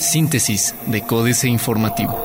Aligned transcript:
Síntesis 0.00 0.74
de 0.86 1.02
Códice 1.02 1.48
Informativo. 1.48 2.18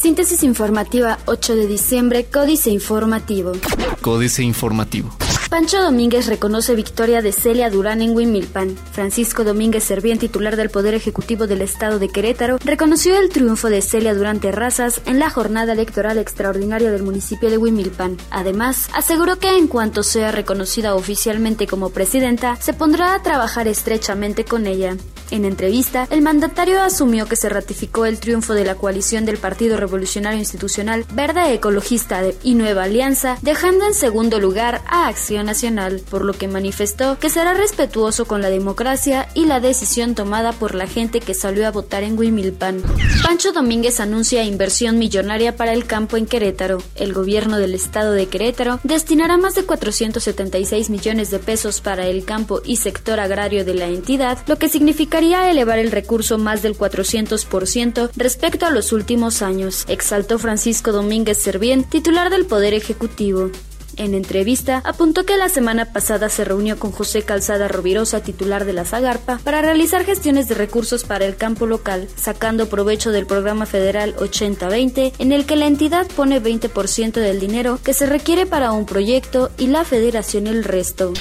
Síntesis 0.00 0.42
informativa 0.42 1.18
8 1.26 1.56
de 1.56 1.66
diciembre, 1.66 2.24
Códice 2.24 2.70
Informativo. 2.70 3.52
Códice 4.00 4.42
Informativo. 4.42 5.10
Pancho 5.50 5.80
Domínguez 5.80 6.26
reconoce 6.26 6.74
victoria 6.74 7.22
de 7.22 7.30
Celia 7.30 7.70
Durán 7.70 8.02
en 8.02 8.16
Wimilpan. 8.16 8.76
Francisco 8.76 9.44
Domínguez 9.44 9.84
Servién, 9.84 10.18
titular 10.18 10.56
del 10.56 10.70
Poder 10.70 10.94
Ejecutivo 10.94 11.46
del 11.46 11.62
Estado 11.62 12.00
de 12.00 12.08
Querétaro, 12.08 12.58
reconoció 12.64 13.16
el 13.16 13.28
triunfo 13.28 13.70
de 13.70 13.80
Celia 13.80 14.14
Durán 14.14 14.40
Terrazas 14.40 15.00
en 15.06 15.20
la 15.20 15.30
jornada 15.30 15.72
electoral 15.72 16.18
extraordinaria 16.18 16.90
del 16.90 17.04
municipio 17.04 17.48
de 17.48 17.58
Wimilpan. 17.58 18.16
Además, 18.30 18.88
aseguró 18.92 19.38
que 19.38 19.56
en 19.56 19.68
cuanto 19.68 20.02
sea 20.02 20.32
reconocida 20.32 20.96
oficialmente 20.96 21.68
como 21.68 21.90
presidenta, 21.90 22.56
se 22.56 22.72
pondrá 22.72 23.14
a 23.14 23.22
trabajar 23.22 23.68
estrechamente 23.68 24.44
con 24.44 24.66
ella. 24.66 24.96
En 25.30 25.44
entrevista, 25.44 26.06
el 26.10 26.22
mandatario 26.22 26.80
asumió 26.82 27.26
que 27.26 27.36
se 27.36 27.48
ratificó 27.48 28.06
el 28.06 28.18
triunfo 28.18 28.54
de 28.54 28.64
la 28.64 28.76
coalición 28.76 29.24
del 29.24 29.38
Partido 29.38 29.76
Revolucionario 29.76 30.38
Institucional 30.38 31.04
Verde 31.12 31.52
Ecologista 31.52 32.22
y 32.42 32.54
Nueva 32.54 32.84
Alianza, 32.84 33.38
dejando 33.42 33.86
en 33.86 33.94
segundo 33.94 34.38
lugar 34.38 34.82
a 34.86 35.08
Acción 35.08 35.46
Nacional, 35.46 36.00
por 36.10 36.24
lo 36.24 36.32
que 36.32 36.48
manifestó 36.48 37.18
que 37.18 37.30
será 37.30 37.54
respetuoso 37.54 38.26
con 38.26 38.42
la 38.42 38.50
democracia 38.50 39.28
y 39.34 39.46
la 39.46 39.60
decisión 39.60 40.14
tomada 40.14 40.52
por 40.52 40.74
la 40.74 40.86
gente 40.86 41.20
que 41.20 41.34
salió 41.34 41.66
a 41.66 41.72
votar 41.72 42.02
en 42.02 42.18
Huimilpan. 42.18 42.82
Pancho 43.22 43.52
Domínguez 43.52 44.00
anuncia 44.00 44.44
inversión 44.44 44.98
millonaria 44.98 45.56
para 45.56 45.72
el 45.72 45.86
campo 45.86 46.16
en 46.16 46.26
Querétaro. 46.26 46.82
El 46.94 47.12
gobierno 47.12 47.58
del 47.58 47.74
estado 47.74 48.12
de 48.12 48.26
Querétaro 48.26 48.80
destinará 48.84 49.36
más 49.36 49.54
de 49.54 49.64
476 49.64 50.90
millones 50.90 51.30
de 51.30 51.38
pesos 51.38 51.80
para 51.80 52.06
el 52.06 52.24
campo 52.24 52.60
y 52.64 52.76
sector 52.76 53.20
agrario 53.20 53.64
de 53.64 53.74
la 53.74 53.86
entidad, 53.86 54.38
lo 54.46 54.56
que 54.56 54.68
significa 54.68 55.15
elevar 55.50 55.78
el 55.78 55.90
recurso 55.90 56.38
más 56.38 56.62
del 56.62 56.76
400% 56.76 58.10
respecto 58.16 58.66
a 58.66 58.70
los 58.70 58.92
últimos 58.92 59.42
años, 59.42 59.84
exaltó 59.88 60.38
Francisco 60.38 60.92
Domínguez 60.92 61.38
Servién, 61.38 61.84
titular 61.84 62.30
del 62.30 62.46
Poder 62.46 62.74
Ejecutivo. 62.74 63.50
En 63.98 64.14
entrevista, 64.14 64.82
apuntó 64.84 65.24
que 65.24 65.38
la 65.38 65.48
semana 65.48 65.86
pasada 65.86 66.28
se 66.28 66.44
reunió 66.44 66.78
con 66.78 66.92
José 66.92 67.22
Calzada 67.22 67.66
Rovirosa, 67.66 68.20
titular 68.20 68.66
de 68.66 68.74
la 68.74 68.84
Zagarpa, 68.84 69.40
para 69.42 69.62
realizar 69.62 70.04
gestiones 70.04 70.48
de 70.48 70.54
recursos 70.54 71.04
para 71.04 71.24
el 71.24 71.36
campo 71.36 71.66
local, 71.66 72.06
sacando 72.14 72.68
provecho 72.68 73.10
del 73.10 73.26
programa 73.26 73.64
federal 73.64 74.14
80-20, 74.16 75.14
en 75.18 75.32
el 75.32 75.46
que 75.46 75.56
la 75.56 75.66
entidad 75.66 76.06
pone 76.08 76.42
20% 76.42 77.12
del 77.12 77.40
dinero 77.40 77.78
que 77.82 77.94
se 77.94 78.04
requiere 78.04 78.44
para 78.44 78.72
un 78.72 78.84
proyecto 78.84 79.50
y 79.56 79.68
la 79.68 79.82
federación 79.84 80.46
el 80.46 80.62
resto. 80.62 81.14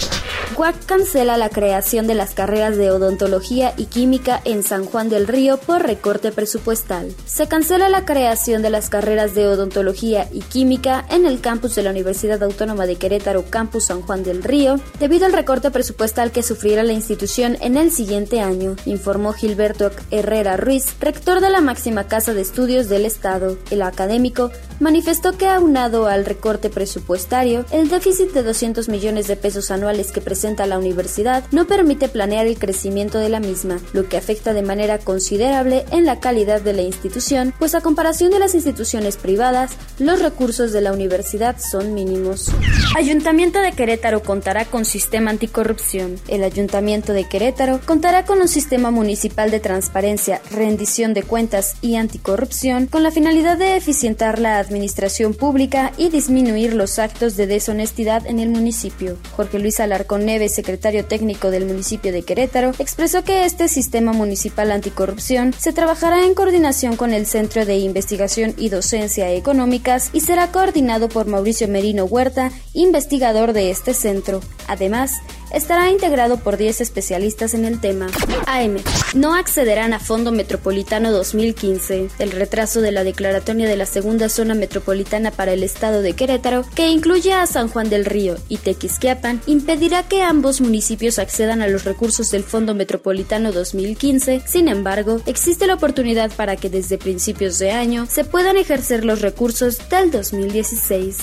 Guac 0.55 0.85
cancela 0.85 1.37
la 1.37 1.49
creación 1.49 2.07
de 2.07 2.15
las 2.15 2.33
carreras 2.33 2.77
de 2.77 2.91
odontología 2.91 3.73
y 3.77 3.85
química 3.85 4.41
en 4.43 4.63
San 4.63 4.85
Juan 4.85 5.09
del 5.09 5.27
Río 5.27 5.57
por 5.57 5.81
recorte 5.81 6.31
presupuestal. 6.31 7.13
Se 7.25 7.47
cancela 7.47 7.89
la 7.89 8.05
creación 8.05 8.61
de 8.61 8.69
las 8.69 8.89
carreras 8.89 9.33
de 9.33 9.47
odontología 9.47 10.27
y 10.31 10.41
química 10.41 11.05
en 11.09 11.25
el 11.25 11.41
campus 11.41 11.75
de 11.75 11.83
la 11.83 11.91
Universidad 11.91 12.43
Autónoma 12.43 12.64
de 12.65 12.95
Querétaro, 12.95 13.45
Campus 13.47 13.85
San 13.85 14.01
Juan 14.01 14.23
del 14.23 14.43
Río, 14.43 14.79
debido 14.99 15.27
al 15.27 15.33
recorte 15.33 15.69
presupuestal 15.69 16.31
que 16.31 16.41
sufrirá 16.41 16.81
la 16.81 16.93
institución 16.93 17.57
en 17.61 17.77
el 17.77 17.91
siguiente 17.91 18.41
año, 18.41 18.75
informó 18.85 19.33
Gilberto 19.33 19.91
Herrera 20.09 20.57
Ruiz, 20.57 20.95
rector 20.99 21.41
de 21.41 21.51
la 21.51 21.61
máxima 21.61 22.07
casa 22.07 22.33
de 22.33 22.41
estudios 22.41 22.89
del 22.89 23.05
Estado. 23.05 23.57
El 23.69 23.83
académico 23.83 24.51
manifestó 24.79 25.37
que 25.37 25.47
aunado 25.47 26.07
al 26.07 26.25
recorte 26.25 26.69
presupuestario, 26.69 27.65
el 27.71 27.89
déficit 27.89 28.31
de 28.31 28.43
200 28.43 28.89
millones 28.89 29.27
de 29.27 29.35
pesos 29.35 29.71
anuales 29.71 30.11
que 30.11 30.21
presenta 30.21 30.65
la 30.65 30.77
universidad 30.77 31.43
no 31.51 31.65
permite 31.65 32.09
planear 32.09 32.47
el 32.47 32.57
crecimiento 32.57 33.17
de 33.19 33.29
la 33.29 33.39
misma, 33.39 33.79
lo 33.93 34.07
que 34.07 34.17
afecta 34.17 34.53
de 34.53 34.61
manera 34.61 34.99
considerable 34.99 35.85
en 35.91 36.05
la 36.05 36.19
calidad 36.19 36.61
de 36.61 36.73
la 36.73 36.81
institución, 36.81 37.53
pues 37.57 37.75
a 37.75 37.81
comparación 37.81 38.31
de 38.31 38.39
las 38.39 38.55
instituciones 38.55 39.17
privadas, 39.17 39.71
los 39.99 40.21
recursos 40.21 40.71
de 40.71 40.81
la 40.81 40.93
universidad 40.93 41.57
son 41.59 41.93
mínimos. 41.93 42.51
Ayuntamiento 42.95 43.59
de 43.59 43.71
Querétaro 43.71 44.21
contará 44.21 44.65
con 44.65 44.85
sistema 44.85 45.31
anticorrupción. 45.31 46.15
El 46.27 46.43
Ayuntamiento 46.43 47.13
de 47.13 47.27
Querétaro 47.27 47.79
contará 47.85 48.25
con 48.25 48.41
un 48.41 48.47
sistema 48.47 48.91
municipal 48.91 49.51
de 49.51 49.59
transparencia, 49.59 50.41
rendición 50.51 51.13
de 51.13 51.23
cuentas 51.23 51.75
y 51.81 51.95
anticorrupción 51.95 52.87
con 52.87 53.03
la 53.03 53.11
finalidad 53.11 53.57
de 53.57 53.75
eficientar 53.75 54.39
la 54.39 54.64
administración 54.65 55.33
pública 55.33 55.93
y 55.97 56.09
disminuir 56.09 56.73
los 56.73 56.99
actos 56.99 57.37
de 57.37 57.47
deshonestidad 57.47 58.27
en 58.27 58.39
el 58.39 58.49
municipio. 58.49 59.17
Jorge 59.35 59.59
Luis 59.59 59.79
Alarcón 59.79 60.25
Neves, 60.25 60.53
secretario 60.53 61.05
técnico 61.05 61.51
del 61.51 61.65
municipio 61.65 62.11
de 62.11 62.23
Querétaro, 62.23 62.71
expresó 62.79 63.23
que 63.23 63.45
este 63.45 63.67
sistema 63.67 64.11
municipal 64.11 64.71
anticorrupción 64.71 65.53
se 65.57 65.73
trabajará 65.73 66.25
en 66.25 66.33
coordinación 66.33 66.97
con 66.97 67.13
el 67.13 67.25
Centro 67.25 67.65
de 67.65 67.77
Investigación 67.77 68.53
y 68.57 68.69
Docencia 68.69 69.31
Económicas 69.31 70.09
y 70.13 70.21
será 70.21 70.51
coordinado 70.51 71.09
por 71.09 71.27
Mauricio 71.27 71.67
Merino 71.67 72.05
Huerta, 72.05 72.51
investigador 72.73 73.53
de 73.53 73.71
este 73.71 73.93
centro. 73.93 74.41
Además, 74.67 75.21
estará 75.51 75.89
integrado 75.89 76.37
por 76.37 76.57
10 76.57 76.81
especialistas 76.81 77.53
en 77.53 77.65
el 77.65 77.79
tema. 77.79 78.07
AM. 78.47 78.77
No 79.13 79.35
accederán 79.35 79.93
a 79.93 79.99
Fondo 79.99 80.31
Metropolitano 80.31 81.11
2015. 81.11 82.09
El 82.19 82.31
retraso 82.31 82.81
de 82.81 82.91
la 82.91 83.03
declaratoria 83.03 83.67
de 83.67 83.77
la 83.77 83.85
segunda 83.85 84.29
zona 84.29 84.53
metropolitana 84.53 85.31
para 85.31 85.53
el 85.53 85.63
estado 85.63 86.01
de 86.01 86.13
Querétaro, 86.13 86.65
que 86.75 86.87
incluye 86.89 87.33
a 87.33 87.47
San 87.47 87.69
Juan 87.69 87.89
del 87.89 88.05
Río 88.05 88.35
y 88.49 88.57
Tequisquiapan, 88.57 89.41
impedirá 89.45 90.03
que 90.03 90.21
ambos 90.21 90.61
municipios 90.61 91.19
accedan 91.19 91.61
a 91.61 91.67
los 91.67 91.85
recursos 91.85 92.31
del 92.31 92.43
Fondo 92.43 92.75
Metropolitano 92.75 93.51
2015. 93.51 94.43
Sin 94.45 94.67
embargo, 94.67 95.21
existe 95.25 95.67
la 95.67 95.75
oportunidad 95.75 96.31
para 96.31 96.55
que 96.55 96.69
desde 96.69 96.97
principios 96.97 97.59
de 97.59 97.71
año 97.71 98.07
se 98.09 98.23
puedan 98.25 98.57
ejercer 98.57 99.05
los 99.05 99.21
recursos 99.21 99.77
del 99.89 100.11
2016. 100.11 101.17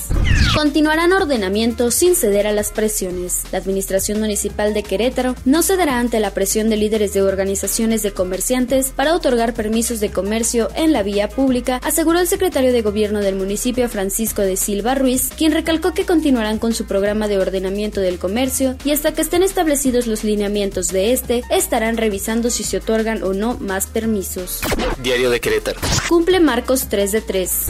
Continuarán 0.54 1.12
ordenamiento 1.12 1.90
sin 1.90 2.14
ceder 2.14 2.46
a 2.46 2.52
las 2.52 2.70
presiones. 2.70 3.31
La 3.50 3.58
administración 3.58 4.20
municipal 4.20 4.74
de 4.74 4.82
Querétaro 4.82 5.34
no 5.44 5.62
cederá 5.62 5.98
ante 5.98 6.20
la 6.20 6.32
presión 6.34 6.68
de 6.68 6.76
líderes 6.76 7.14
de 7.14 7.22
organizaciones 7.22 8.02
de 8.02 8.12
comerciantes 8.12 8.92
para 8.94 9.14
otorgar 9.14 9.54
permisos 9.54 10.00
de 10.00 10.10
comercio 10.10 10.68
en 10.74 10.92
la 10.92 11.02
vía 11.02 11.28
pública, 11.28 11.80
aseguró 11.84 12.20
el 12.20 12.28
secretario 12.28 12.72
de 12.72 12.82
gobierno 12.82 13.20
del 13.20 13.36
municipio 13.36 13.88
Francisco 13.88 14.42
de 14.42 14.56
Silva 14.56 14.94
Ruiz, 14.94 15.30
quien 15.36 15.52
recalcó 15.52 15.94
que 15.94 16.06
continuarán 16.06 16.58
con 16.58 16.74
su 16.74 16.86
programa 16.86 17.28
de 17.28 17.38
ordenamiento 17.38 18.00
del 18.00 18.18
comercio 18.18 18.76
y 18.84 18.90
hasta 18.90 19.12
que 19.12 19.22
estén 19.22 19.42
establecidos 19.42 20.06
los 20.06 20.24
lineamientos 20.24 20.88
de 20.88 21.12
este, 21.12 21.42
estarán 21.50 21.96
revisando 21.96 22.50
si 22.50 22.64
se 22.64 22.78
otorgan 22.78 23.22
o 23.22 23.32
no 23.32 23.56
más 23.58 23.86
permisos. 23.86 24.60
Diario 25.02 25.30
de 25.30 25.40
Querétaro. 25.40 25.80
Cumple 26.08 26.40
Marcos 26.40 26.88
3 26.88 27.12
de 27.12 27.20
3. 27.20 27.66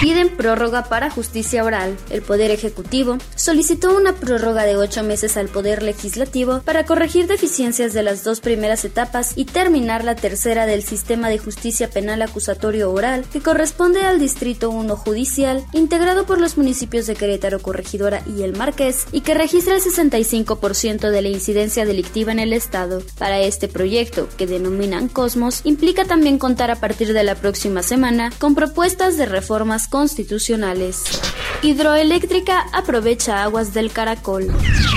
Piden 0.00 0.36
prórroga 0.36 0.84
para 0.84 1.10
justicia 1.10 1.64
oral. 1.64 1.96
El 2.10 2.22
Poder 2.22 2.50
Ejecutivo 2.50 3.18
solicitó 3.34 3.96
una 3.96 4.14
prórroga 4.14 4.64
de 4.64 4.76
ocho 4.76 5.02
meses 5.06 5.36
al 5.36 5.48
Poder 5.48 5.82
Legislativo 5.82 6.60
para 6.64 6.84
corregir 6.84 7.26
deficiencias 7.26 7.92
de 7.92 8.02
las 8.02 8.24
dos 8.24 8.40
primeras 8.40 8.84
etapas 8.84 9.32
y 9.36 9.44
terminar 9.44 10.04
la 10.04 10.16
tercera 10.16 10.66
del 10.66 10.82
sistema 10.82 11.28
de 11.28 11.38
justicia 11.38 11.88
penal 11.88 12.22
acusatorio 12.22 12.90
oral 12.90 13.24
que 13.32 13.40
corresponde 13.40 14.02
al 14.02 14.18
Distrito 14.18 14.70
1 14.70 14.96
Judicial, 14.96 15.64
integrado 15.72 16.26
por 16.26 16.40
los 16.40 16.56
municipios 16.56 17.06
de 17.06 17.14
Querétaro, 17.14 17.60
Corregidora 17.60 18.22
y 18.26 18.42
El 18.42 18.56
Marqués, 18.56 19.06
y 19.12 19.20
que 19.20 19.34
registra 19.34 19.76
el 19.76 19.82
65% 19.82 21.10
de 21.10 21.22
la 21.22 21.28
incidencia 21.28 21.84
delictiva 21.84 22.32
en 22.32 22.40
el 22.40 22.52
Estado. 22.52 23.02
Para 23.18 23.40
este 23.40 23.68
proyecto, 23.68 24.28
que 24.36 24.46
denominan 24.46 25.08
Cosmos, 25.08 25.60
implica 25.64 26.04
también 26.04 26.38
contar 26.38 26.70
a 26.70 26.80
partir 26.80 27.12
de 27.12 27.22
la 27.22 27.34
próxima 27.34 27.82
semana 27.82 28.32
con 28.38 28.54
propuestas 28.54 29.16
de 29.16 29.26
reformas 29.26 29.88
constitucionales. 29.88 31.04
Hidroeléctrica 31.62 32.66
aprovecha 32.72 33.42
aguas 33.42 33.72
del 33.72 33.90
Caracol. 33.90 34.52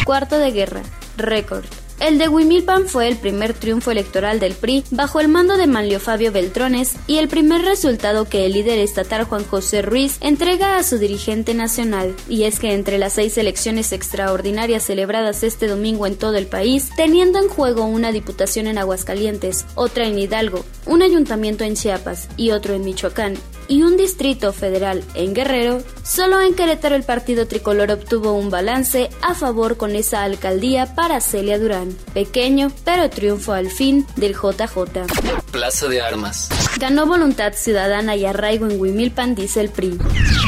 Cuarto 0.05 0.37
de 0.37 0.51
guerra. 0.51 0.81
Récord. 1.17 1.65
El 1.99 2.17
de 2.17 2.29
Huimilpan 2.29 2.85
fue 2.85 3.09
el 3.09 3.17
primer 3.17 3.53
triunfo 3.53 3.91
electoral 3.91 4.39
del 4.39 4.53
PRI 4.53 4.85
bajo 4.91 5.19
el 5.19 5.27
mando 5.27 5.57
de 5.57 5.67
Manlio 5.67 5.99
Fabio 5.99 6.31
Beltrones 6.31 6.95
y 7.07 7.17
el 7.17 7.27
primer 7.27 7.63
resultado 7.63 8.23
que 8.23 8.45
el 8.45 8.53
líder 8.53 8.79
estatal 8.79 9.25
Juan 9.25 9.43
José 9.43 9.81
Ruiz 9.81 10.17
entrega 10.21 10.77
a 10.77 10.83
su 10.83 10.97
dirigente 10.97 11.53
nacional. 11.53 12.15
Y 12.29 12.43
es 12.43 12.59
que 12.59 12.73
entre 12.73 12.99
las 12.99 13.13
seis 13.13 13.37
elecciones 13.37 13.91
extraordinarias 13.91 14.83
celebradas 14.83 15.43
este 15.43 15.67
domingo 15.67 16.07
en 16.07 16.15
todo 16.15 16.35
el 16.35 16.47
país, 16.47 16.89
teniendo 16.95 17.39
en 17.39 17.49
juego 17.49 17.83
una 17.83 18.13
diputación 18.13 18.67
en 18.67 18.77
Aguascalientes, 18.77 19.65
otra 19.75 20.07
en 20.07 20.17
Hidalgo, 20.17 20.63
un 20.85 21.01
ayuntamiento 21.01 21.65
en 21.65 21.75
Chiapas 21.75 22.29
y 22.37 22.51
otro 22.51 22.75
en 22.75 22.85
Michoacán, 22.85 23.35
y 23.69 23.83
un 23.83 23.95
distrito 23.95 24.51
federal 24.51 25.03
en 25.13 25.33
Guerrero, 25.33 25.81
solo 26.03 26.41
en 26.41 26.55
Querétaro 26.55 26.95
el 26.95 27.03
partido 27.03 27.47
tricolor 27.47 27.91
obtuvo 27.91 28.33
un 28.33 28.49
balance 28.49 29.09
a 29.21 29.35
favor 29.35 29.77
con 29.77 29.95
esa 29.95 30.23
alcaldía 30.23 30.95
para 30.95 31.21
Celia 31.21 31.59
Durán. 31.59 31.95
Pequeño, 32.13 32.71
pero 32.83 33.09
triunfo 33.09 33.53
al 33.53 33.69
fin 33.69 34.05
del 34.17 34.33
JJ. 34.33 35.05
Plaza 35.51 35.87
de 35.87 36.01
Armas. 36.01 36.49
Ganó 36.79 37.05
voluntad 37.05 37.53
ciudadana 37.53 38.15
y 38.15 38.25
arraigo 38.25 38.67
en 38.67 38.79
Huimilpan, 38.79 39.35
dice 39.35 39.61
el 39.61 39.69
PRI. 39.69 39.97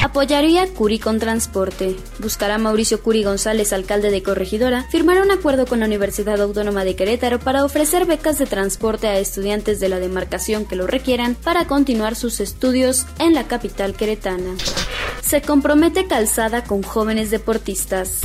Apoyaría 0.03 0.68
Curi 0.73 0.97
con 0.97 1.19
transporte. 1.19 1.95
Buscará 2.19 2.57
Mauricio 2.57 3.01
Curi 3.01 3.23
González, 3.23 3.71
alcalde 3.71 4.09
de 4.09 4.23
Corregidora, 4.23 4.83
firmar 4.89 5.21
un 5.21 5.31
acuerdo 5.31 5.68
con 5.68 5.79
la 5.79 5.85
Universidad 5.85 6.41
Autónoma 6.41 6.83
de 6.83 6.95
Querétaro 6.95 7.39
para 7.39 7.63
ofrecer 7.63 8.06
becas 8.06 8.39
de 8.39 8.47
transporte 8.47 9.07
a 9.07 9.18
estudiantes 9.18 9.79
de 9.79 9.89
la 9.89 10.00
demarcación 10.00 10.65
que 10.65 10.75
lo 10.75 10.88
requieran 10.88 11.35
para 11.35 11.68
continuar 11.68 12.15
sus 12.15 12.39
estudios 12.39 13.06
en 13.19 13.34
la 13.34 13.48
capital 13.48 13.94
queretana. 13.94 14.56
Se 15.22 15.42
compromete 15.42 16.08
Calzada 16.08 16.63
con 16.63 16.84
jóvenes 16.84 17.31
deportistas. 17.31 18.22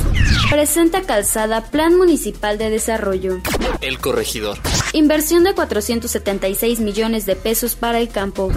Presenta 0.49 1.03
Calzada 1.03 1.65
Plan 1.65 1.95
Municipal 1.95 2.57
de 2.57 2.69
Desarrollo. 2.69 3.39
El 3.81 3.99
corregidor. 3.99 4.57
Inversión 4.93 5.43
de 5.43 5.53
476 5.53 6.79
millones 6.79 7.25
de 7.25 7.35
pesos 7.35 7.75
para 7.75 7.99
el 7.99 8.09
campo. 8.09 8.51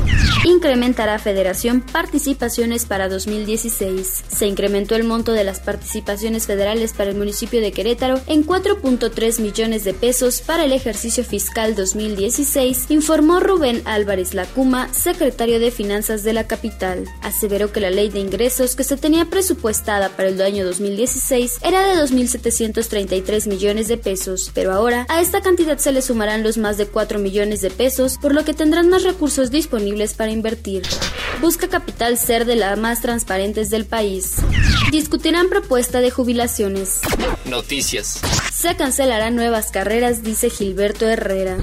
Incrementará 0.45 1.19
Federación 1.19 1.81
participaciones 1.81 2.87
para 2.87 3.09
2016. 3.09 4.25
Se 4.29 4.47
incrementó 4.47 4.97
el 4.97 5.05
monto 5.05 5.33
de 5.33 5.45
las 5.45 5.61
participaciones 5.61 6.47
federales 6.47 6.93
para 6.93 7.11
el 7.11 7.17
municipio 7.17 7.61
de 7.61 7.73
Querétaro 7.73 8.21
en 8.27 8.45
4.3 8.47 9.41
millones 9.41 9.85
de 9.85 9.95
pesos 9.95 10.41
para 10.41 10.65
el 10.65 10.73
ejercicio 10.73 11.25
fiscal 11.25 11.75
2016, 11.75 12.87
informó 12.89 13.41
Rubén 13.41 13.83
Álvarez 13.85 14.35
Lacuma, 14.35 14.93
secretario 14.93 15.61
de 15.61 15.71
Finanzas 15.71 16.20
de 16.23 16.33
la 16.33 16.47
capital. 16.47 17.09
Aseveró 17.23 17.73
que 17.73 17.81
la 17.81 17.91
ley 17.91 18.09
de 18.09 18.21
ingresos 18.21 18.77
que 18.77 18.85
se 18.85 18.97
tenía 18.97 19.25
presupuestada 19.27 20.09
para 20.11 20.29
el 20.29 20.41
año 20.41 20.65
2016 20.65 21.59
era 21.63 21.87
de 21.87 22.03
2.733 22.03 23.47
millones 23.49 23.89
de 23.89 23.97
pesos, 23.97 24.51
pero 24.55 24.73
ahora 24.73 25.07
a 25.09 25.21
esta 25.21 25.41
cantidad 25.41 25.79
se 25.79 25.93
le 25.93 26.03
sumarán 26.03 26.43
los 26.43 26.59
más 26.59 26.77
de 26.77 26.87
4 26.87 27.19
millones 27.19 27.61
de 27.61 27.71
pesos, 27.71 28.19
por 28.21 28.35
lo 28.35 28.45
que 28.45 28.55
tendrán 28.55 28.89
más 28.89 29.03
recursos 29.03 29.51
disponibles 29.51 30.15
para 30.15 30.33
invertir. 30.33 30.83
Busca 31.41 31.69
Capital 31.69 32.19
ser 32.19 32.45
de 32.45 32.57
las 32.57 32.79
más 32.79 33.01
transparentes 33.01 33.71
del 33.71 33.87
país. 33.87 34.37
Discutirán 34.91 35.49
propuesta 35.49 36.01
de 36.01 36.11
jubilaciones. 36.11 37.01
Noticias. 37.45 38.21
Se 38.53 38.77
cancelarán 38.77 39.37
nuevas 39.37 39.71
carreras, 39.71 40.23
dice 40.23 40.51
Gilberto 40.51 41.07
Herrera. 41.07 41.59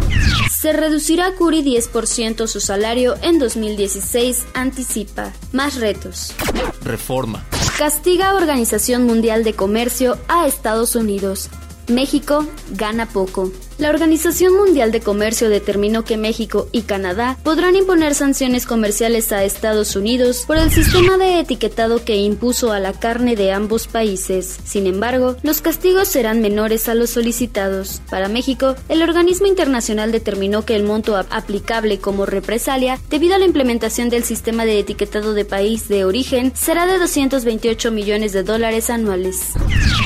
Se 0.59 0.73
reducirá 0.73 1.27
a 1.27 1.33
Curi 1.35 1.61
10% 1.61 2.47
su 2.47 2.59
salario 2.59 3.13
en 3.21 3.37
2016, 3.37 4.47
anticipa. 4.55 5.31
Más 5.51 5.75
retos. 5.75 6.33
Reforma. 6.81 7.45
Castiga 7.77 8.33
Organización 8.33 9.03
Mundial 9.03 9.43
de 9.43 9.53
Comercio 9.53 10.17
a 10.27 10.47
Estados 10.47 10.95
Unidos. 10.95 11.51
México 11.87 12.43
gana 12.71 13.05
poco. 13.05 13.51
La 13.77 13.91
Organización 13.91 14.55
Mundial 14.55 14.91
de 14.91 15.01
Comercio 15.01 15.49
determinó 15.49 16.03
que 16.03 16.17
México 16.17 16.67
y 16.71 16.81
Canadá 16.81 17.37
podrán 17.43 17.75
imponer 17.75 18.15
sanciones 18.15 18.65
comerciales 18.65 19.31
a 19.31 19.43
Estados 19.43 19.95
Unidos 19.95 20.45
por 20.47 20.57
el 20.57 20.71
sistema 20.71 21.15
de 21.17 21.39
etiquetado 21.39 22.03
que 22.03 22.15
impuso 22.15 22.71
a 22.71 22.79
la 22.79 22.93
carne 22.93 23.35
de 23.35 23.51
ambos 23.51 23.87
países. 23.87 24.57
Sin 24.65 24.87
embargo, 24.87 25.35
los 25.43 25.61
castigos 25.61 26.07
serán 26.07 26.41
menores 26.41 26.89
a 26.89 26.95
los 26.95 27.11
solicitados. 27.11 28.01
Para 28.09 28.29
México, 28.29 28.75
el 28.89 29.03
organismo 29.03 29.45
internacional 29.45 30.11
determinó 30.11 30.65
que 30.65 30.75
el 30.75 30.83
monto 30.83 31.15
aplicable 31.15 31.99
como 31.99 32.25
represalia 32.25 32.99
debido 33.11 33.35
a 33.35 33.37
la 33.37 33.45
implementación 33.45 34.09
del 34.09 34.23
sistema 34.23 34.65
de 34.65 34.79
etiquetado 34.79 35.35
de 35.35 35.45
país 35.45 35.87
de 35.87 36.03
origen 36.03 36.51
será 36.55 36.87
de 36.87 36.97
228 36.97 37.91
millones 37.91 38.33
de 38.33 38.41
dólares 38.41 38.89
anuales. 38.89 39.51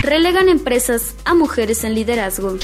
Relegan 0.01 0.50
empresas 0.50 1.15
a 1.23 1.35
mujeres 1.35 1.85
en 1.85 1.95
liderazgo. 1.95 2.57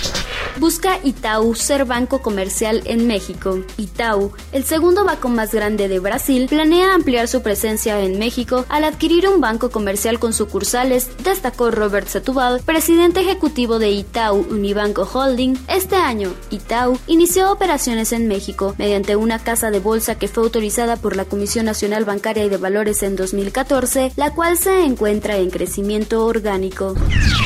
Busca 0.60 0.97
Itaú 1.04 1.56
ser 1.56 1.86
banco 1.86 2.22
comercial 2.22 2.82
en 2.86 3.08
México. 3.08 3.60
Itaú, 3.78 4.32
el 4.52 4.64
segundo 4.64 5.06
banco 5.06 5.30
más 5.30 5.54
grande 5.54 5.88
de 5.88 6.00
Brasil, 6.00 6.48
planea 6.50 6.94
ampliar 6.94 7.28
su 7.28 7.42
presencia 7.42 8.00
en 8.02 8.20
México 8.20 8.66
al 8.70 8.84
adquirir 8.84 9.28
un 9.28 9.42
banco 9.42 9.70
comercial 9.70 10.20
con 10.20 10.34
sucursales, 10.34 11.10
destacó 11.24 11.72
Robert 11.72 12.08
Setúbal, 12.08 12.62
presidente 12.66 13.22
ejecutivo 13.22 13.80
de 13.80 13.92
Itaú 13.92 14.46
Unibanco 14.50 15.10
Holding. 15.12 15.58
Este 15.68 15.96
año, 15.96 16.34
Itaú 16.50 16.98
inició 17.08 17.52
operaciones 17.52 18.12
en 18.12 18.28
México 18.28 18.76
mediante 18.78 19.16
una 19.16 19.40
casa 19.40 19.72
de 19.72 19.80
bolsa 19.80 20.16
que 20.16 20.28
fue 20.28 20.44
autorizada 20.44 20.96
por 20.96 21.16
la 21.16 21.26
Comisión 21.26 21.66
Nacional 21.66 22.06
Bancaria 22.06 22.46
y 22.46 22.50
de 22.50 22.58
Valores 22.58 23.04
en 23.04 23.16
2014, 23.16 24.14
la 24.16 24.34
cual 24.34 24.58
se 24.58 24.84
encuentra 24.84 25.38
en 25.38 25.50
crecimiento 25.50 26.26
orgánico. 26.26 26.96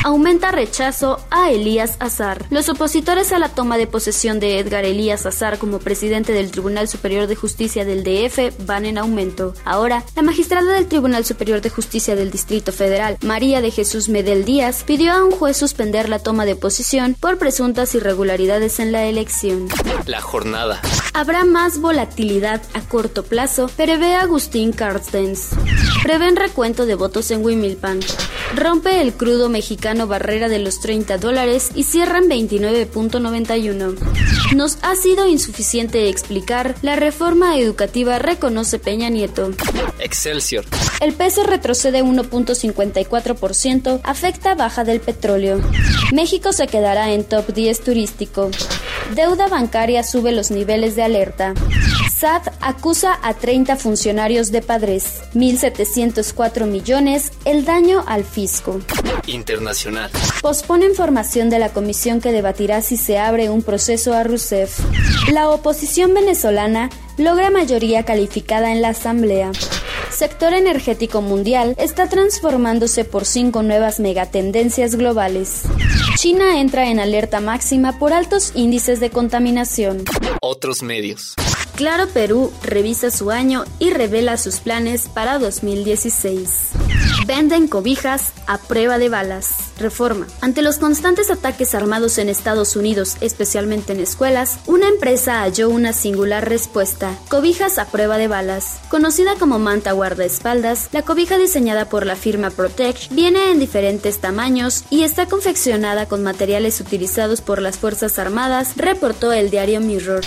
Aumenta 0.04 0.50
rechazo 0.50 1.18
a 1.30 1.50
Elías 1.50 1.96
Azar. 2.00 2.44
Los 2.50 2.68
opositores 2.68 3.32
a 3.32 3.38
la 3.42 3.48
toma 3.48 3.76
de 3.76 3.88
posesión 3.88 4.38
de 4.38 4.60
Edgar 4.60 4.84
Elías 4.84 5.26
Azar 5.26 5.58
como 5.58 5.80
presidente 5.80 6.32
del 6.32 6.52
Tribunal 6.52 6.86
Superior 6.86 7.26
de 7.26 7.34
Justicia 7.34 7.84
del 7.84 8.04
DF 8.04 8.64
van 8.64 8.86
en 8.86 8.98
aumento. 8.98 9.52
Ahora, 9.64 10.04
la 10.14 10.22
magistrada 10.22 10.74
del 10.74 10.86
Tribunal 10.86 11.24
Superior 11.24 11.60
de 11.60 11.68
Justicia 11.68 12.14
del 12.14 12.30
Distrito 12.30 12.70
Federal, 12.70 13.18
María 13.20 13.60
de 13.60 13.72
Jesús 13.72 14.08
Medel 14.08 14.44
Díaz, 14.44 14.84
pidió 14.86 15.10
a 15.10 15.24
un 15.24 15.32
juez 15.32 15.56
suspender 15.56 16.08
la 16.08 16.20
toma 16.20 16.44
de 16.44 16.54
posesión 16.54 17.16
por 17.18 17.36
presuntas 17.36 17.96
irregularidades 17.96 18.78
en 18.78 18.92
la 18.92 19.06
elección. 19.06 19.66
La 20.06 20.20
jornada. 20.20 20.80
Habrá 21.12 21.44
más 21.44 21.80
volatilidad 21.80 22.62
a 22.74 22.80
corto 22.82 23.24
plazo, 23.24 23.68
prevé 23.76 24.14
Agustín 24.14 24.72
Carstens. 24.72 25.48
Prevén 26.04 26.36
recuento 26.36 26.86
de 26.86 26.94
votos 26.94 27.32
en 27.32 27.44
Wimilpan. 27.44 27.98
Rompe 28.54 29.00
el 29.00 29.14
crudo 29.14 29.48
mexicano 29.48 30.06
barrera 30.06 30.48
de 30.48 30.58
los 30.58 30.80
30 30.80 31.16
dólares 31.18 31.70
y 31.74 31.84
cierran 31.84 32.24
29.91. 32.24 33.96
Nos 34.54 34.78
ha 34.82 34.94
sido 34.94 35.26
insuficiente 35.26 36.08
explicar, 36.08 36.74
la 36.82 36.96
reforma 36.96 37.56
educativa 37.56 38.18
reconoce 38.18 38.78
Peña 38.78 39.08
Nieto. 39.08 39.52
Excelsior. 39.98 40.66
El 41.00 41.14
peso 41.14 41.44
retrocede 41.44 42.04
1.54%, 42.04 44.00
afecta 44.04 44.54
baja 44.54 44.84
del 44.84 45.00
petróleo. 45.00 45.60
México 46.12 46.52
se 46.52 46.66
quedará 46.66 47.12
en 47.12 47.24
top 47.24 47.54
10 47.54 47.80
turístico. 47.80 48.50
Deuda 49.14 49.48
bancaria 49.48 50.02
sube 50.04 50.32
los 50.32 50.50
niveles 50.50 50.94
de 50.94 51.02
alerta. 51.02 51.54
SAT 52.22 52.52
acusa 52.60 53.18
a 53.20 53.34
30 53.34 53.74
funcionarios 53.74 54.52
de 54.52 54.62
padres. 54.62 55.22
1.704 55.34 56.66
millones 56.66 57.32
el 57.44 57.64
daño 57.64 58.04
al 58.06 58.22
fisco. 58.22 58.80
Internacional. 59.26 60.08
Posponen 60.40 60.94
formación 60.94 61.50
de 61.50 61.58
la 61.58 61.70
comisión 61.70 62.20
que 62.20 62.30
debatirá 62.30 62.80
si 62.80 62.96
se 62.96 63.18
abre 63.18 63.50
un 63.50 63.64
proceso 63.64 64.14
a 64.14 64.22
Rousseff. 64.22 64.78
La 65.32 65.50
oposición 65.50 66.14
venezolana 66.14 66.90
logra 67.18 67.50
mayoría 67.50 68.04
calificada 68.04 68.70
en 68.70 68.82
la 68.82 68.90
Asamblea. 68.90 69.50
Sector 70.12 70.52
energético 70.52 71.22
mundial 71.22 71.74
está 71.76 72.08
transformándose 72.08 73.04
por 73.04 73.24
cinco 73.24 73.64
nuevas 73.64 73.98
megatendencias 73.98 74.94
globales. 74.94 75.62
China 76.18 76.60
entra 76.60 76.88
en 76.88 77.00
alerta 77.00 77.40
máxima 77.40 77.98
por 77.98 78.12
altos 78.12 78.52
índices 78.54 79.00
de 79.00 79.10
contaminación. 79.10 80.04
Otros 80.40 80.84
medios. 80.84 81.34
Claro 81.76 82.06
Perú 82.08 82.52
revisa 82.62 83.10
su 83.10 83.30
año 83.30 83.64
y 83.78 83.90
revela 83.90 84.36
sus 84.36 84.60
planes 84.60 85.08
para 85.08 85.38
2016. 85.38 86.71
Venden 87.26 87.68
cobijas 87.68 88.32
a 88.46 88.58
prueba 88.58 88.98
de 88.98 89.08
balas. 89.08 89.72
Reforma. 89.78 90.26
Ante 90.40 90.60
los 90.60 90.78
constantes 90.78 91.30
ataques 91.30 91.74
armados 91.74 92.18
en 92.18 92.28
Estados 92.28 92.76
Unidos, 92.76 93.16
especialmente 93.20 93.92
en 93.92 94.00
escuelas, 94.00 94.58
una 94.66 94.88
empresa 94.88 95.40
halló 95.40 95.70
una 95.70 95.92
singular 95.92 96.48
respuesta. 96.48 97.16
Cobijas 97.28 97.78
a 97.78 97.86
prueba 97.86 98.18
de 98.18 98.28
balas. 98.28 98.80
Conocida 98.88 99.36
como 99.38 99.58
manta 99.58 99.92
guardaespaldas, 99.92 100.88
la 100.92 101.02
cobija 101.02 101.38
diseñada 101.38 101.88
por 101.88 102.06
la 102.06 102.16
firma 102.16 102.50
Protect 102.50 103.12
viene 103.12 103.50
en 103.50 103.60
diferentes 103.60 104.18
tamaños 104.18 104.84
y 104.90 105.04
está 105.04 105.26
confeccionada 105.26 106.06
con 106.06 106.22
materiales 106.22 106.80
utilizados 106.80 107.40
por 107.40 107.62
las 107.62 107.78
Fuerzas 107.78 108.18
Armadas, 108.18 108.72
reportó 108.76 109.32
el 109.32 109.50
diario 109.50 109.80
Mirror. 109.80 110.24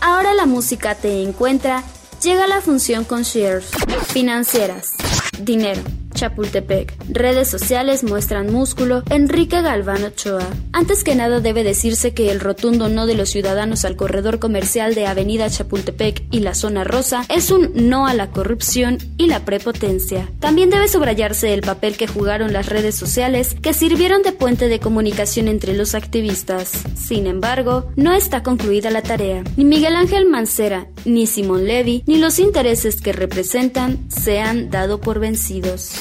Ahora 0.00 0.34
la 0.34 0.46
música 0.46 0.94
te 0.94 1.22
encuentra, 1.22 1.82
llega 2.22 2.46
la 2.46 2.60
función 2.60 3.04
con 3.04 3.22
shares 3.22 3.66
financieras. 4.12 4.92
Dinero. 5.40 5.82
Chapultepec. 6.18 6.94
Redes 7.10 7.48
sociales 7.48 8.02
muestran 8.02 8.52
músculo. 8.52 9.04
Enrique 9.08 9.62
Galván 9.62 10.02
Ochoa. 10.02 10.44
Antes 10.72 11.04
que 11.04 11.14
nada 11.14 11.38
debe 11.38 11.62
decirse 11.62 12.12
que 12.12 12.32
el 12.32 12.40
rotundo 12.40 12.88
no 12.88 13.06
de 13.06 13.14
los 13.14 13.30
ciudadanos 13.30 13.84
al 13.84 13.94
corredor 13.94 14.40
comercial 14.40 14.96
de 14.96 15.06
Avenida 15.06 15.48
Chapultepec 15.48 16.24
y 16.32 16.40
la 16.40 16.54
zona 16.54 16.82
rosa 16.82 17.24
es 17.28 17.52
un 17.52 17.70
no 17.88 18.08
a 18.08 18.14
la 18.14 18.32
corrupción 18.32 18.98
y 19.16 19.28
la 19.28 19.44
prepotencia. 19.44 20.28
También 20.40 20.70
debe 20.70 20.88
subrayarse 20.88 21.54
el 21.54 21.60
papel 21.60 21.96
que 21.96 22.08
jugaron 22.08 22.52
las 22.52 22.68
redes 22.68 22.96
sociales 22.96 23.54
que 23.62 23.72
sirvieron 23.72 24.22
de 24.22 24.32
puente 24.32 24.66
de 24.66 24.80
comunicación 24.80 25.46
entre 25.46 25.76
los 25.76 25.94
activistas. 25.94 26.72
Sin 26.96 27.28
embargo, 27.28 27.92
no 27.94 28.12
está 28.12 28.42
concluida 28.42 28.90
la 28.90 29.02
tarea. 29.02 29.44
Ni 29.56 29.64
Miguel 29.64 29.94
Ángel 29.94 30.26
Mancera, 30.26 30.88
ni 31.04 31.28
Simón 31.28 31.66
Levy, 31.68 32.02
ni 32.06 32.18
los 32.18 32.40
intereses 32.40 33.00
que 33.00 33.12
representan 33.12 34.10
se 34.10 34.40
han 34.40 34.68
dado 34.70 35.00
por 35.00 35.20
vencidos. 35.20 35.92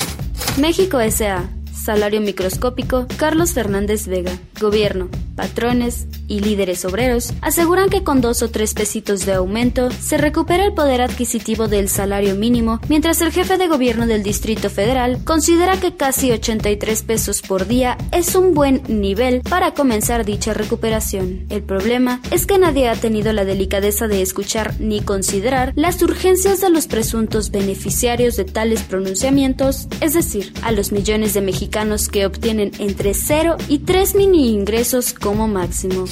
México 0.58 1.00
S.A. 1.00 1.50
Salario 1.74 2.22
microscópico 2.22 3.08
Carlos 3.17 3.53
Fernández 3.53 4.08
Vega. 4.08 4.32
Gobierno 4.60 5.10
patrones 5.38 6.08
y 6.27 6.41
líderes 6.41 6.84
obreros 6.84 7.32
aseguran 7.41 7.89
que 7.89 8.03
con 8.03 8.20
dos 8.20 8.41
o 8.41 8.50
tres 8.50 8.74
pesitos 8.74 9.25
de 9.25 9.34
aumento 9.34 9.89
se 9.91 10.17
recupera 10.17 10.65
el 10.65 10.74
poder 10.74 11.00
adquisitivo 11.00 11.70
del 11.70 11.88
salario 11.88 12.36
mínimo, 12.36 12.82
mientras 12.89 13.22
el 13.22 13.32
jefe 13.32 13.58
de 13.58 13.70
gobierno 13.70 14.08
del 14.08 14.24
Distrito 14.24 14.70
Federal 14.70 15.24
considera 15.24 15.79
que 15.79 15.96
casi 15.96 16.32
83 16.32 17.03
pesos 17.03 17.41
por 17.41 17.67
día 17.67 17.98
es 18.12 18.36
un 18.36 18.53
buen 18.53 18.82
nivel 18.89 19.41
para 19.41 19.74
comenzar 19.74 20.25
dicha 20.25 20.53
recuperación. 20.53 21.46
El 21.50 21.63
problema 21.63 22.20
es 22.32 22.46
que 22.46 22.58
nadie 22.58 22.89
ha 22.89 22.96
tenido 22.96 23.32
la 23.32 23.46
delicadeza 23.46 24.08
de 24.08 24.22
escuchar 24.22 24.74
ni 24.79 25.01
considerar 25.01 25.72
las 25.75 26.01
urgencias 26.01 26.60
de 26.62 26.72
los 26.72 26.88
presuntos 26.88 27.51
beneficiarios 27.51 28.36
de 28.36 28.46
tales 28.46 28.82
pronunciamientos, 28.82 29.88
es 30.01 30.15
decir, 30.15 30.51
a 30.63 30.72
los 30.72 30.91
millones 30.91 31.36
de 31.36 31.41
mexicanos 31.41 32.10
que 32.10 32.25
obtienen 32.25 32.72
entre 32.79 33.13
0 33.13 33.58
y 33.67 33.79
3 33.79 34.15
mini 34.15 34.50
ingresos 34.50 35.13
como 35.27 35.50
máximo. 35.50 36.05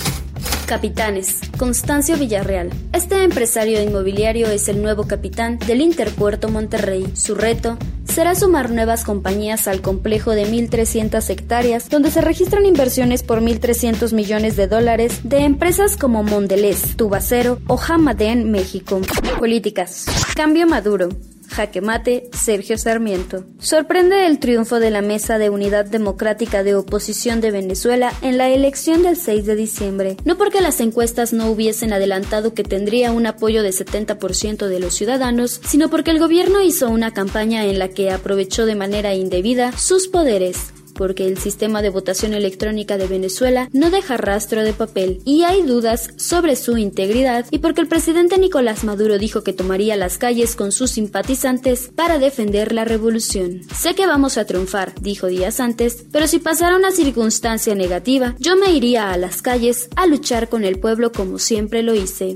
Capitanes. 0.66 1.40
Constancio 1.58 2.18
Villarreal. 2.18 2.70
Este 2.92 3.24
empresario 3.24 3.82
inmobiliario 3.82 4.48
es 4.48 4.68
el 4.68 4.82
nuevo 4.82 5.08
capitán 5.08 5.58
del 5.60 5.80
Interpuerto 5.80 6.50
Monterrey. 6.50 7.08
Su 7.16 7.34
reto 7.34 7.78
será 8.04 8.36
sumar 8.36 8.72
nuevas 8.72 9.06
compañías 9.06 9.70
al 9.70 9.82
complejo 9.82 10.32
de 10.32 10.46
1.300 10.46 11.30
hectáreas, 11.30 11.88
donde 11.88 12.12
se 12.12 12.20
registran 12.20 12.66
inversiones 12.66 13.24
por 13.24 13.40
1.300 13.40 14.12
millones 14.14 14.58
de 14.58 14.68
dólares 14.68 15.22
de 15.24 15.46
empresas 15.46 15.96
como 15.96 16.22
Mondelez, 16.22 16.98
Tubacero 16.98 17.60
o 17.68 17.80
Hamaden 17.80 18.52
México. 18.52 19.00
Políticas. 19.40 20.08
Cambio 20.36 20.68
Maduro. 20.68 21.08
Jaque 21.56 21.80
mate, 21.80 22.30
Sergio 22.34 22.78
Sarmiento. 22.78 23.46
Sorprende 23.60 24.26
el 24.26 24.40
triunfo 24.40 24.82
de 24.82 24.92
la 24.92 25.02
Mesa 25.02 25.38
de 25.38 25.50
Unidad 25.50 25.86
Democrática 25.86 26.64
de 26.64 26.76
Oposición 26.76 27.40
de 27.40 27.52
Venezuela 27.52 28.12
en 28.22 28.38
la 28.38 28.50
elección 28.50 29.04
del 29.04 29.16
6 29.16 29.46
de 29.46 29.56
diciembre, 29.56 30.18
no 30.26 30.38
porque 30.38 30.60
las 30.60 30.82
encuestas 30.82 31.32
no 31.32 31.50
hubiesen 31.50 31.94
adelantado 31.94 32.54
que 32.54 32.64
tendría 32.64 33.14
un 33.14 33.26
apoyo 33.26 33.64
de 33.64 33.70
70% 33.70 34.68
de 34.68 34.80
los 34.82 34.94
ciudadanos, 34.96 35.62
sino 35.66 35.90
porque 35.90 36.12
el 36.12 36.20
gobierno 36.20 36.62
hizo 36.62 36.90
una 36.90 37.14
campaña 37.14 37.66
en 37.66 37.80
la 37.80 37.88
que 37.88 38.12
aprovechó 38.12 38.66
de 38.66 38.76
manera 38.76 39.14
indebida 39.14 39.72
sus 39.78 40.10
poderes 40.10 40.75
porque 40.96 41.28
el 41.28 41.38
sistema 41.38 41.82
de 41.82 41.90
votación 41.90 42.34
electrónica 42.34 42.98
de 42.98 43.08
Venezuela 43.08 43.70
no 43.74 43.92
deja 43.92 44.18
rastro 44.18 44.64
de 44.64 44.74
papel 44.74 45.22
y 45.26 45.44
hay 45.44 45.62
dudas 45.62 46.10
sobre 46.18 46.56
su 46.56 46.78
integridad 46.78 47.46
y 47.52 47.60
porque 47.60 47.82
el 47.82 47.88
presidente 47.88 48.38
Nicolás 48.38 48.84
Maduro 48.84 49.20
dijo 49.20 49.44
que 49.44 49.54
tomaría 49.54 49.96
las 49.96 50.18
calles 50.18 50.56
con 50.56 50.72
sus 50.72 50.92
simpatizantes 50.92 51.92
para 51.96 52.18
defender 52.18 52.72
la 52.72 52.86
revolución. 52.86 53.62
Sé 53.78 53.94
que 53.94 54.08
vamos 54.08 54.38
a 54.38 54.46
triunfar, 54.46 54.94
dijo 55.02 55.28
días 55.28 55.60
antes, 55.60 56.06
pero 56.12 56.28
si 56.28 56.40
pasara 56.40 56.76
una 56.78 56.92
circunstancia 56.92 57.76
negativa, 57.76 58.36
yo 58.40 58.56
me 58.56 58.72
iría 58.72 59.12
a 59.12 59.18
las 59.18 59.42
calles 59.42 59.90
a 59.96 60.08
luchar 60.08 60.50
con 60.50 60.64
el 60.64 60.80
pueblo 60.80 61.12
como 61.12 61.40
siempre 61.40 61.84
lo 61.84 61.94
hice. 61.94 62.36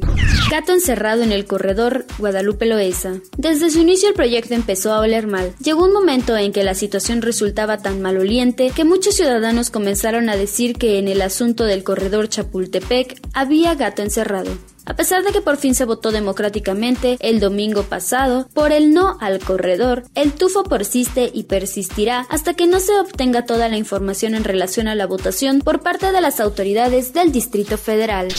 Gato 0.52 0.74
encerrado 0.74 1.24
en 1.24 1.32
el 1.32 1.46
corredor 1.46 2.06
Guadalupe 2.18 2.66
Loesa. 2.66 3.22
Desde 3.38 3.70
su 3.70 3.80
inicio 3.80 4.10
el 4.10 4.16
proyecto 4.16 4.54
empezó 4.54 4.94
a 4.94 5.00
oler 5.00 5.28
mal. 5.28 5.54
Llegó 5.64 5.86
un 5.86 5.94
momento 5.94 6.36
en 6.36 6.52
que 6.52 6.64
la 6.64 6.76
situación 6.76 7.22
resultaba 7.22 7.78
tan 7.78 8.02
maloliente 8.02 8.49
que 8.56 8.84
muchos 8.84 9.16
ciudadanos 9.16 9.70
comenzaron 9.70 10.30
a 10.30 10.36
decir 10.36 10.76
que 10.76 11.00
en 11.00 11.08
el 11.08 11.22
asunto 11.22 11.66
del 11.66 11.84
corredor 11.84 12.30
Chapultepec 12.30 13.20
había 13.34 13.76
gato 13.76 14.02
encerrado. 14.02 14.52
A 14.86 14.96
pesar 14.96 15.24
de 15.24 15.32
que 15.32 15.42
por 15.42 15.58
fin 15.58 15.76
se 15.76 15.86
votó 15.86 16.12
democráticamente 16.12 17.18
el 17.20 17.40
domingo 17.40 17.84
pasado 17.84 18.50
por 18.54 18.72
el 18.72 18.92
no 18.92 19.18
al 19.22 19.40
corredor, 19.40 20.04
el 20.16 20.34
tufo 20.34 20.64
persiste 20.64 21.30
y 21.32 21.44
persistirá 21.44 22.26
hasta 22.30 22.56
que 22.56 22.66
no 22.66 22.80
se 22.80 23.00
obtenga 23.00 23.46
toda 23.46 23.70
la 23.70 23.78
información 23.78 24.34
en 24.34 24.44
relación 24.44 24.88
a 24.88 24.96
la 24.96 25.06
votación 25.06 25.60
por 25.60 25.82
parte 25.82 26.12
de 26.12 26.22
las 26.22 26.40
autoridades 26.40 27.14
del 27.14 27.32
Distrito 27.32 27.78
Federal. 27.78 28.30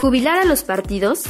¿Jubilar 0.00 0.38
a 0.38 0.46
los 0.46 0.62
partidos? 0.62 1.24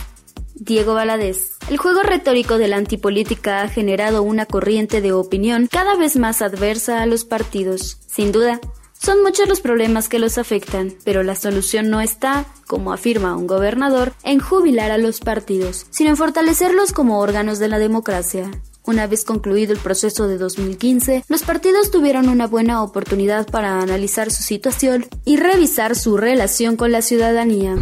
Diego 0.54 0.94
Valadez. 0.94 1.49
El 1.70 1.78
juego 1.78 2.02
retórico 2.02 2.58
de 2.58 2.66
la 2.66 2.78
antipolítica 2.78 3.62
ha 3.62 3.68
generado 3.68 4.24
una 4.24 4.44
corriente 4.44 5.00
de 5.00 5.12
opinión 5.12 5.68
cada 5.70 5.94
vez 5.94 6.16
más 6.16 6.42
adversa 6.42 7.00
a 7.00 7.06
los 7.06 7.24
partidos. 7.24 7.98
Sin 8.08 8.32
duda, 8.32 8.60
son 8.92 9.22
muchos 9.22 9.48
los 9.48 9.60
problemas 9.60 10.08
que 10.08 10.18
los 10.18 10.36
afectan, 10.36 10.92
pero 11.04 11.22
la 11.22 11.36
solución 11.36 11.88
no 11.88 12.00
está, 12.00 12.44
como 12.66 12.92
afirma 12.92 13.36
un 13.36 13.46
gobernador, 13.46 14.14
en 14.24 14.40
jubilar 14.40 14.90
a 14.90 14.98
los 14.98 15.20
partidos, 15.20 15.86
sino 15.90 16.10
en 16.10 16.16
fortalecerlos 16.16 16.90
como 16.90 17.20
órganos 17.20 17.60
de 17.60 17.68
la 17.68 17.78
democracia. 17.78 18.50
Una 18.84 19.06
vez 19.06 19.24
concluido 19.24 19.72
el 19.72 19.78
proceso 19.78 20.26
de 20.26 20.38
2015, 20.38 21.24
los 21.28 21.42
partidos 21.44 21.92
tuvieron 21.92 22.28
una 22.28 22.48
buena 22.48 22.82
oportunidad 22.82 23.46
para 23.46 23.80
analizar 23.80 24.32
su 24.32 24.42
situación 24.42 25.06
y 25.24 25.36
revisar 25.36 25.94
su 25.94 26.16
relación 26.16 26.74
con 26.74 26.90
la 26.90 27.00
ciudadanía. 27.00 27.76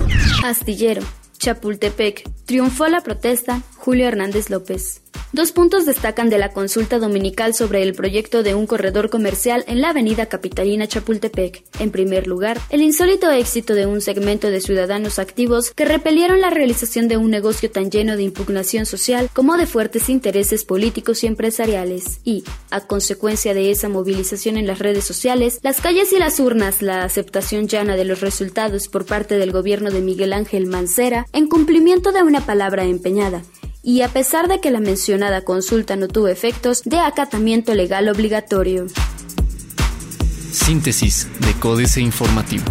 Astillero. 0.44 1.00
Chapultepec. 1.38 2.37
Triunfó 2.48 2.88
la 2.88 3.02
protesta 3.02 3.62
Julio 3.76 4.08
Hernández 4.08 4.48
López. 4.48 5.02
Dos 5.32 5.52
puntos 5.52 5.84
destacan 5.84 6.30
de 6.30 6.38
la 6.38 6.52
consulta 6.52 6.98
dominical 6.98 7.52
sobre 7.52 7.82
el 7.82 7.92
proyecto 7.92 8.42
de 8.42 8.54
un 8.54 8.66
corredor 8.66 9.10
comercial 9.10 9.62
en 9.66 9.82
la 9.82 9.90
avenida 9.90 10.26
Capitalina 10.26 10.86
Chapultepec. 10.86 11.64
En 11.80 11.90
primer 11.90 12.26
lugar, 12.26 12.58
el 12.70 12.80
insólito 12.80 13.30
éxito 13.30 13.74
de 13.74 13.84
un 13.84 14.00
segmento 14.00 14.50
de 14.50 14.62
ciudadanos 14.62 15.18
activos 15.18 15.72
que 15.72 15.84
repelieron 15.84 16.40
la 16.40 16.48
realización 16.48 17.08
de 17.08 17.18
un 17.18 17.30
negocio 17.30 17.70
tan 17.70 17.90
lleno 17.90 18.16
de 18.16 18.22
impugnación 18.22 18.86
social 18.86 19.28
como 19.34 19.58
de 19.58 19.66
fuertes 19.66 20.08
intereses 20.08 20.64
políticos 20.64 21.22
y 21.22 21.26
empresariales. 21.26 22.20
Y, 22.24 22.44
a 22.70 22.80
consecuencia 22.80 23.52
de 23.52 23.70
esa 23.70 23.90
movilización 23.90 24.56
en 24.56 24.66
las 24.66 24.78
redes 24.78 25.04
sociales, 25.04 25.60
las 25.62 25.82
calles 25.82 26.10
y 26.14 26.18
las 26.18 26.40
urnas, 26.40 26.80
la 26.80 27.04
aceptación 27.04 27.68
llana 27.68 27.96
de 27.96 28.06
los 28.06 28.22
resultados 28.22 28.88
por 28.88 29.04
parte 29.04 29.36
del 29.36 29.52
gobierno 29.52 29.90
de 29.90 30.00
Miguel 30.00 30.32
Ángel 30.32 30.66
Mancera 30.66 31.26
en 31.34 31.48
cumplimiento 31.48 32.12
de 32.12 32.22
una 32.22 32.37
palabra 32.40 32.84
empeñada 32.84 33.42
y 33.82 34.02
a 34.02 34.08
pesar 34.08 34.48
de 34.48 34.60
que 34.60 34.70
la 34.70 34.80
mencionada 34.80 35.42
consulta 35.42 35.96
no 35.96 36.08
tuvo 36.08 36.28
efectos 36.28 36.82
de 36.84 36.98
acatamiento 36.98 37.74
legal 37.74 38.08
obligatorio. 38.08 38.86
Síntesis 40.52 41.28
de 41.40 41.52
Códice 41.54 42.00
Informativo. 42.00 42.64